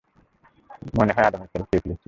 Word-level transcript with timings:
মনে 0.97 1.11
হয় 1.15 1.27
আদমের 1.27 1.49
ফল 1.51 1.63
খেয়ে 1.63 1.81
ফেলেছি। 1.83 1.99